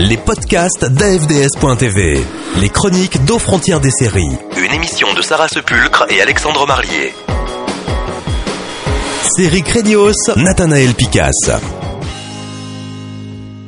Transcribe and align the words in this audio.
les 0.00 0.16
podcasts 0.16 0.86
d'AFDS.tv, 0.86 2.20
les 2.58 2.68
chroniques 2.70 3.22
d'aux 3.26 3.38
frontières 3.38 3.80
des 3.80 3.90
séries. 3.90 4.32
Une 4.56 4.72
émission 4.72 5.08
de 5.14 5.20
Sarah 5.20 5.46
Sepulcre 5.46 6.06
et 6.08 6.22
Alexandre 6.22 6.66
Marlier. 6.66 7.12
Série 9.36 9.62
Crédios, 9.62 10.14
Nathanaël 10.36 10.94
Picasse. 10.94 11.50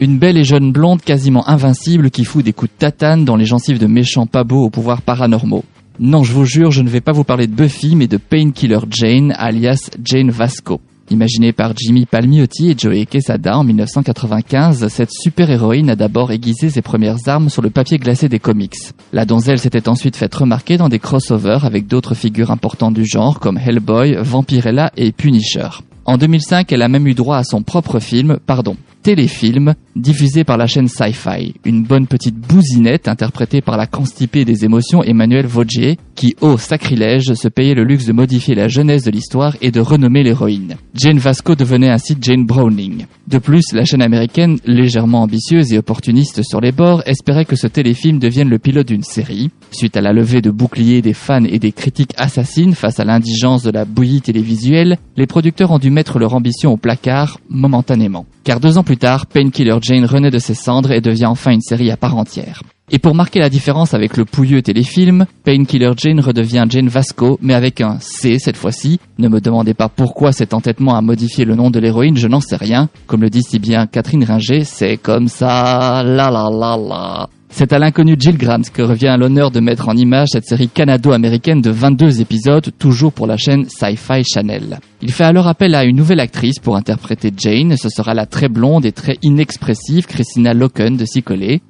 Une 0.00 0.18
belle 0.18 0.38
et 0.38 0.44
jeune 0.44 0.72
blonde 0.72 1.02
quasiment 1.02 1.46
invincible 1.46 2.10
qui 2.10 2.24
fout 2.24 2.42
des 2.42 2.54
coups 2.54 2.72
de 2.72 2.78
tatane 2.78 3.26
dans 3.26 3.36
les 3.36 3.44
gencives 3.44 3.78
de 3.78 3.86
méchants 3.86 4.26
pas 4.26 4.42
beaux 4.42 4.64
aux 4.64 4.70
pouvoirs 4.70 5.02
paranormaux. 5.02 5.64
Non, 6.00 6.24
je 6.24 6.32
vous 6.32 6.46
jure, 6.46 6.70
je 6.70 6.80
ne 6.80 6.88
vais 6.88 7.02
pas 7.02 7.12
vous 7.12 7.24
parler 7.24 7.46
de 7.46 7.54
Buffy, 7.54 7.94
mais 7.94 8.06
de 8.06 8.16
Painkiller 8.16 8.80
Jane, 8.88 9.34
alias 9.36 9.90
Jane 10.02 10.30
Vasco. 10.30 10.80
Imaginée 11.10 11.52
par 11.52 11.76
Jimmy 11.76 12.06
Palmiotti 12.06 12.70
et 12.70 12.74
Joey 12.78 13.06
Quesada 13.06 13.58
en 13.58 13.64
1995, 13.64 14.88
cette 14.88 15.10
super-héroïne 15.12 15.90
a 15.90 15.96
d'abord 15.96 16.32
aiguisé 16.32 16.70
ses 16.70 16.82
premières 16.82 17.18
armes 17.26 17.48
sur 17.48 17.60
le 17.60 17.70
papier 17.70 17.98
glacé 17.98 18.28
des 18.28 18.38
comics. 18.38 18.74
La 19.12 19.24
donzelle 19.24 19.58
s'était 19.58 19.88
ensuite 19.88 20.16
faite 20.16 20.34
remarquer 20.34 20.78
dans 20.78 20.88
des 20.88 20.98
crossovers 20.98 21.64
avec 21.64 21.86
d'autres 21.86 22.14
figures 22.14 22.50
importantes 22.50 22.94
du 22.94 23.04
genre 23.04 23.40
comme 23.40 23.58
Hellboy, 23.58 24.16
Vampirella 24.20 24.92
et 24.96 25.12
Punisher. 25.12 25.68
En 26.04 26.18
2005, 26.18 26.72
elle 26.72 26.82
a 26.82 26.88
même 26.88 27.06
eu 27.06 27.14
droit 27.14 27.36
à 27.36 27.44
son 27.44 27.62
propre 27.62 28.00
film, 28.00 28.38
pardon, 28.46 28.76
téléfilm 29.02 29.74
diffusé 29.96 30.44
par 30.44 30.56
la 30.56 30.66
chaîne 30.66 30.88
Sci-Fi. 30.88 31.54
Une 31.64 31.82
bonne 31.82 32.06
petite 32.06 32.36
bousinette 32.36 33.08
interprétée 33.08 33.60
par 33.60 33.76
la 33.76 33.86
constipée 33.86 34.44
des 34.44 34.64
émotions 34.64 35.02
Emmanuel 35.02 35.46
Vaugier 35.46 35.98
qui, 36.14 36.36
au 36.40 36.56
sacrilège, 36.56 37.34
se 37.34 37.48
payait 37.48 37.74
le 37.74 37.84
luxe 37.84 38.06
de 38.06 38.12
modifier 38.12 38.54
la 38.54 38.68
jeunesse 38.68 39.04
de 39.04 39.10
l'histoire 39.10 39.56
et 39.60 39.70
de 39.70 39.80
renommer 39.80 40.22
l'héroïne. 40.22 40.76
Jane 40.94 41.18
Vasco 41.18 41.54
devenait 41.54 41.90
ainsi 41.90 42.16
Jane 42.20 42.46
Browning. 42.46 43.06
De 43.26 43.38
plus, 43.38 43.72
la 43.72 43.84
chaîne 43.84 44.02
américaine, 44.02 44.58
légèrement 44.64 45.22
ambitieuse 45.22 45.72
et 45.72 45.78
opportuniste 45.78 46.42
sur 46.42 46.60
les 46.60 46.72
bords, 46.72 47.02
espérait 47.06 47.44
que 47.44 47.56
ce 47.56 47.66
téléfilm 47.66 48.18
devienne 48.18 48.48
le 48.48 48.58
pilote 48.58 48.88
d'une 48.88 49.02
série. 49.02 49.50
Suite 49.70 49.96
à 49.96 50.00
la 50.00 50.12
levée 50.12 50.42
de 50.42 50.50
boucliers 50.50 51.02
des 51.02 51.14
fans 51.14 51.44
et 51.44 51.58
des 51.58 51.72
critiques 51.72 52.14
assassines 52.16 52.74
face 52.74 53.00
à 53.00 53.04
l'indigence 53.04 53.62
de 53.62 53.70
la 53.70 53.84
bouillie 53.84 54.20
télévisuelle, 54.20 54.98
les 55.16 55.26
producteurs 55.26 55.70
ont 55.70 55.78
dû 55.78 55.90
mettre 55.90 56.18
leur 56.18 56.34
ambition 56.34 56.72
au 56.72 56.76
placard 56.76 57.40
momentanément. 57.48 58.26
Car 58.44 58.58
deux 58.58 58.76
ans 58.76 58.82
plus 58.82 58.91
tard, 58.96 59.26
Painkiller 59.26 59.76
Jane 59.80 60.04
renaît 60.04 60.30
de 60.30 60.38
ses 60.38 60.54
cendres 60.54 60.92
et 60.92 61.00
devient 61.00 61.26
enfin 61.26 61.52
une 61.52 61.60
série 61.60 61.90
à 61.90 61.96
part 61.96 62.16
entière. 62.16 62.62
Et 62.90 62.98
pour 62.98 63.14
marquer 63.14 63.38
la 63.38 63.48
différence 63.48 63.94
avec 63.94 64.16
le 64.16 64.24
pouilleux 64.26 64.60
téléfilm, 64.60 65.24
Painkiller 65.44 65.92
Jane 65.96 66.20
redevient 66.20 66.66
Jane 66.68 66.88
Vasco, 66.88 67.38
mais 67.40 67.54
avec 67.54 67.80
un 67.80 67.98
C 68.00 68.38
cette 68.38 68.56
fois-ci. 68.56 69.00
Ne 69.18 69.28
me 69.28 69.40
demandez 69.40 69.72
pas 69.72 69.88
pourquoi 69.88 70.32
cet 70.32 70.52
entêtement 70.52 70.94
a 70.94 71.00
modifié 71.00 71.44
le 71.44 71.54
nom 71.54 71.70
de 71.70 71.80
l'héroïne, 71.80 72.16
je 72.16 72.28
n'en 72.28 72.40
sais 72.40 72.56
rien. 72.56 72.90
Comme 73.06 73.22
le 73.22 73.30
dit 73.30 73.42
si 73.42 73.58
bien 73.58 73.86
Catherine 73.86 74.24
Ringer, 74.24 74.64
c'est 74.64 74.98
comme 74.98 75.28
ça, 75.28 76.02
la 76.04 76.30
la 76.30 76.50
la 76.50 76.76
la. 76.76 77.28
C'est 77.54 77.74
à 77.74 77.78
l'inconnu 77.78 78.16
Jill 78.18 78.38
Grant 78.38 78.62
que 78.72 78.80
revient 78.80 79.14
l'honneur 79.18 79.50
de 79.50 79.60
mettre 79.60 79.90
en 79.90 79.94
image 79.94 80.28
cette 80.32 80.46
série 80.46 80.68
canado-américaine 80.68 81.60
de 81.60 81.70
22 81.70 82.22
épisodes, 82.22 82.70
toujours 82.78 83.12
pour 83.12 83.26
la 83.26 83.36
chaîne 83.36 83.66
Sci-Fi 83.68 84.24
Channel. 84.24 84.80
Il 85.02 85.12
fait 85.12 85.24
alors 85.24 85.46
appel 85.46 85.74
à 85.74 85.84
une 85.84 85.96
nouvelle 85.96 86.20
actrice 86.20 86.58
pour 86.58 86.76
interpréter 86.76 87.30
Jane, 87.36 87.76
ce 87.76 87.90
sera 87.90 88.14
la 88.14 88.24
très 88.24 88.48
blonde 88.48 88.86
et 88.86 88.92
très 88.92 89.18
inexpressive 89.22 90.06
Christina 90.06 90.54
Loken 90.54 90.96
de 90.96 91.04
s'y. 91.04 91.22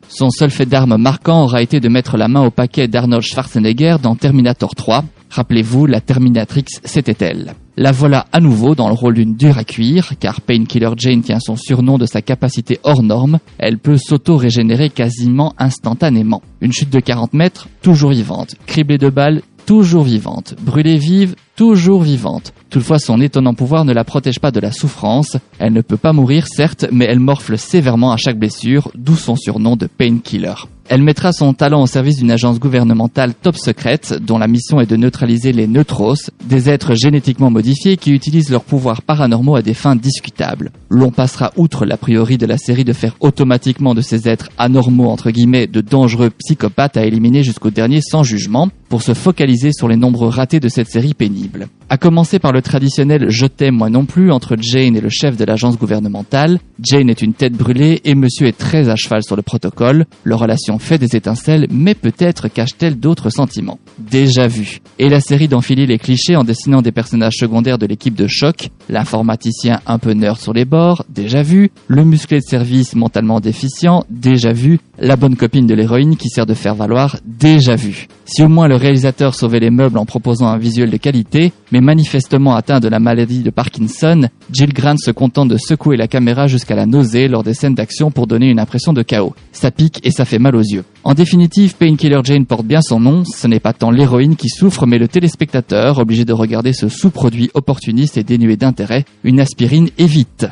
Son 0.09 0.31
seul 0.31 0.51
fait 0.51 0.67
d'arme 0.67 0.97
marquant 0.97 1.43
aura 1.43 1.63
été 1.63 1.81
de 1.81 1.89
mettre 1.89 2.17
la 2.17 2.29
main 2.29 2.47
au 2.47 2.51
paquet 2.53 2.87
d'Arnold 2.87 3.25
Schwarzenegger 3.25 3.97
dans 4.01 4.15
Terminator 4.15 4.77
3. 4.77 5.05
Rappelez-vous, 5.31 5.87
la 5.87 6.01
Terminatrix, 6.01 6.67
c'était 6.85 7.27
elle. 7.27 7.55
La 7.79 7.91
voilà 7.91 8.27
à 8.33 8.41
nouveau 8.41 8.75
dans 8.75 8.89
le 8.89 8.95
rôle 8.95 9.15
d'une 9.15 9.35
dure 9.35 9.57
à 9.57 9.65
cuire, 9.65 10.13
car 10.21 10.43
Painkiller 10.43 10.91
Jane 10.99 11.23
tient 11.23 11.41
son 11.41 11.57
surnom 11.57 11.97
de 11.97 12.05
sa 12.05 12.21
capacité 12.21 12.79
hors 12.83 13.03
norme, 13.03 13.39
elle 13.59 13.79
peut 13.79 13.97
s'auto-régénérer 13.97 14.91
quasiment 14.91 15.55
instantanément. 15.57 16.43
Une 16.61 16.73
chute 16.73 16.91
de 16.91 17.01
40 17.01 17.33
mètres, 17.33 17.69
toujours 17.81 18.11
vivante. 18.11 18.57
Criblée 18.67 18.99
de 18.99 19.09
balles, 19.09 19.41
toujours 19.65 20.05
vivante. 20.05 20.55
Brûlée 20.61 20.99
vive, 20.99 21.35
toujours 21.57 22.03
vivante. 22.03 22.53
Toutefois, 22.69 22.99
son 22.99 23.23
étonnant 23.23 23.55
pouvoir 23.55 23.87
ne 23.87 23.95
la 23.95 24.05
protège 24.05 24.39
pas 24.39 24.51
de 24.51 24.61
la 24.61 24.71
souffrance. 24.71 25.39
Elle 25.59 25.73
ne 25.73 25.81
peut 25.81 25.97
pas 25.97 26.13
mourir, 26.13 26.47
certes, 26.49 26.85
mais 26.93 27.07
elle 27.07 27.21
morfle 27.21 27.57
sévèrement 27.57 28.13
à 28.13 28.19
chaque 28.19 28.39
blessure, 28.39 28.91
d'où 28.95 29.17
son 29.17 29.35
surnom 29.35 29.77
de 29.77 29.87
Painkiller. 29.87 30.55
Elle 30.95 31.03
mettra 31.03 31.33
son 31.33 31.55
talent 31.55 31.81
au 31.81 31.87
service 31.87 32.19
d'une 32.19 32.31
agence 32.31 32.61
gouvernementale 32.61 33.33
top 33.33 33.57
secrète 33.57 34.13
dont 34.13 34.37
la 34.37 34.47
mission 34.47 34.79
est 34.79 34.85
de 34.91 34.97
neutraliser 34.97 35.51
les 35.55 35.67
neutros, 35.67 36.31
des 36.45 36.69
êtres 36.69 36.95
génétiquement 36.95 37.51
modifiés 37.51 37.97
qui 37.97 38.13
utilisent 38.13 38.51
leurs 38.51 38.63
pouvoirs 38.63 39.01
paranormaux 39.01 39.57
à 39.57 39.63
des 39.63 39.73
fins 39.73 39.97
discutables. 39.97 40.71
L'on 40.91 41.11
passera 41.11 41.51
outre 41.57 41.87
l'a 41.87 41.97
priori 41.97 42.37
de 42.37 42.45
la 42.45 42.59
série 42.59 42.85
de 42.85 42.93
faire 42.93 43.17
automatiquement 43.21 43.95
de 43.95 44.03
ces 44.03 44.29
êtres 44.29 44.51
anormaux 44.59 45.09
entre 45.09 45.31
guillemets 45.31 45.67
de 45.67 45.81
dangereux 45.81 46.29
psychopathes 46.29 46.99
à 46.99 47.07
éliminer 47.07 47.43
jusqu'au 47.43 47.71
dernier 47.71 48.03
sans 48.03 48.23
jugement 48.23 48.69
pour 48.91 49.01
se 49.01 49.15
focaliser 49.15 49.73
sur 49.73 49.89
les 49.89 49.97
nombreux 49.97 50.29
ratés 50.29 50.61
de 50.61 50.69
cette 50.69 50.91
série 50.91 51.15
pénible. 51.15 51.69
À 51.93 51.99
commencer 51.99 52.39
par 52.39 52.53
le 52.53 52.63
traditionnel 52.63 53.27
je 53.29 53.45
t'aime 53.45 53.75
moi 53.75 53.91
non 53.91 54.07
plus 54.07 54.33
entre 54.33 54.57
Jane 54.59 54.97
et 54.97 55.03
le 55.03 55.11
chef 55.11 55.37
de 55.37 55.45
l'agence 55.45 55.77
gouvernementale. 55.77 56.59
Jane 56.81 57.11
est 57.11 57.21
une 57.21 57.35
tête 57.35 57.53
brûlée 57.53 58.01
et 58.05 58.15
monsieur 58.15 58.47
est 58.47 58.57
très 58.57 58.89
à 58.89 58.97
cheval 58.97 59.23
sur 59.23 59.37
le 59.37 59.43
protocole. 59.43 60.07
Leur 60.25 60.39
relation 60.39 60.79
fait 60.79 60.97
des 60.97 61.15
étincelles, 61.15 61.67
mais 61.71 61.95
peut-être 61.95 62.49
cache-t-elle 62.49 62.99
d'autres 62.99 63.29
sentiments. 63.29 63.79
Déjà 63.99 64.47
vu. 64.47 64.79
Et 64.99 65.11
la 65.11 65.21
série 65.21 65.49
d'enfiler 65.49 65.85
les 65.85 65.99
clichés 65.99 66.35
en 66.35 66.45
dessinant 66.45 66.81
des 66.81 66.93
personnages 66.93 67.37
secondaires 67.37 67.77
de 67.77 67.85
l'équipe 67.85 68.15
de 68.15 68.27
choc, 68.27 68.71
l'informaticien 68.89 69.81
un 69.87 69.99
peu 69.99 70.13
nerd 70.13 70.41
sur 70.41 70.55
les 70.55 70.65
bords, 70.65 71.05
déjà 71.11 71.43
vu, 71.43 71.73
le 71.89 72.07
musclé 72.07 72.39
de 72.39 72.45
service 72.45 72.95
mentalement 72.95 73.39
déficient, 73.39 74.07
déjà 74.09 74.55
vu, 74.55 74.81
la 75.03 75.17
bonne 75.17 75.37
copine 75.37 75.67
de 75.67 75.75
l'héroïne 75.75 76.17
qui 76.17 76.29
sert 76.29 76.47
de 76.47 76.55
faire 76.55 76.77
valoir, 76.77 77.17
déjà 77.27 77.75
vu. 77.75 78.07
Si 78.25 78.43
au 78.43 78.49
moins 78.49 78.69
le 78.69 78.77
réalisateur 78.77 79.35
sauvait 79.35 79.59
les 79.59 79.71
meubles 79.71 79.99
en 79.99 80.07
proposant 80.07 80.47
un 80.47 80.59
visuel 80.59 80.91
de 80.91 80.97
qualité, 80.97 81.53
mais 81.73 81.81
manifestement 81.81 82.55
atteint 82.55 82.79
de 82.79 82.87
la 82.87 83.01
maladie 83.01 83.43
de 83.43 83.51
Parkinson, 83.51 84.29
Jill 84.53 84.73
Grant 84.73 84.97
se 84.97 85.11
contente 85.11 85.49
de 85.49 85.57
secouer 85.57 85.97
la 85.97 86.07
caméra 86.07 86.47
jusqu'à 86.47 86.77
la 86.77 86.87
nausée 86.87 87.27
lors 87.27 87.43
des 87.43 87.53
scènes 87.53 87.75
d'action 87.75 88.13
pour 88.13 88.29
donner 88.29 88.49
une 88.49 88.61
impression 88.61 88.93
de 88.93 89.03
chaos. 89.03 89.35
Ça 89.51 89.73
pique 89.73 89.99
et 90.05 90.13
ça 90.13 90.25
fait 90.25 90.39
mal 90.39 90.55
aux 90.55 90.63
yeux. 90.63 90.85
En 91.03 91.15
définitive, 91.15 91.75
Painkiller 91.75 92.21
Jane 92.23 92.47
porte 92.47 92.65
bien 92.65 92.81
son 92.81 93.01
nom, 93.01 93.25
ce 93.25 93.49
n'est 93.49 93.59
pas 93.59 93.73
tant 93.73 93.91
l'héroïne 93.91 94.37
qui 94.37 94.49
souffre, 94.49 94.87
mais 94.87 94.99
le 94.99 95.09
téléspectateur, 95.09 95.99
obligé 95.99 96.25
de 96.25 96.33
regarder 96.33 96.73
ce 96.73 96.89
sous-produit 96.89 97.51
opportuniste 97.55 98.19
et 98.19 98.23
dénué 98.23 98.57
d'intérêt, 98.57 99.05
une 99.25 99.41
aspirine 99.41 99.89
évite. 99.99 100.47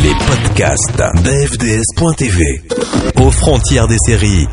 Les 0.00 0.14
podcasts 0.28 1.02
aux 3.20 3.30
frontières 3.30 3.88
des 3.88 3.98
séries. 3.98 4.48